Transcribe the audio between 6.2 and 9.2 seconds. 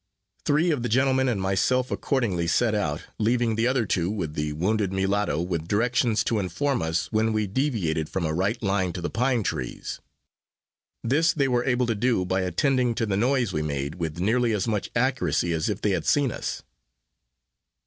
to inform us when we deviated from a right line to the